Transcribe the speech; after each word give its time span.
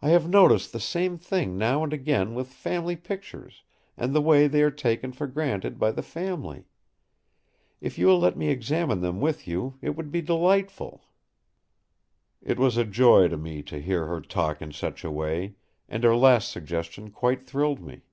I 0.00 0.08
have 0.08 0.26
noticed 0.26 0.72
the 0.72 0.80
same 0.80 1.18
thing 1.18 1.58
now 1.58 1.84
and 1.84 1.92
again 1.92 2.32
with 2.32 2.48
family 2.54 2.96
pictures, 2.96 3.64
and 3.98 4.14
the 4.14 4.22
way 4.22 4.46
they 4.46 4.62
are 4.62 4.70
taken 4.70 5.12
for 5.12 5.26
granted 5.26 5.78
by 5.78 5.90
the 5.92 6.00
family. 6.02 6.64
If 7.78 7.98
you 7.98 8.06
will 8.06 8.18
let 8.18 8.34
me 8.34 8.48
examine 8.48 9.02
them 9.02 9.20
with 9.20 9.46
you 9.46 9.74
it 9.82 9.94
will 9.94 10.06
be 10.06 10.22
delightful!" 10.22 11.04
It 12.40 12.58
was 12.58 12.78
a 12.78 12.84
joy 12.86 13.28
to 13.28 13.36
me 13.36 13.62
to 13.64 13.78
hear 13.78 14.06
her 14.06 14.22
talk 14.22 14.62
in 14.62 14.72
such 14.72 15.04
a 15.04 15.10
way; 15.10 15.56
and 15.86 16.02
her 16.02 16.16
last 16.16 16.50
suggestion 16.50 17.10
quite 17.10 17.44
thrilled 17.46 17.82
me. 17.82 18.04